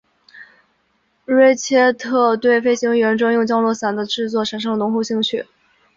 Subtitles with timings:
[1.25, 5.45] 瑞切特对飞行员专用降落伞的制作产生了浓厚兴趣。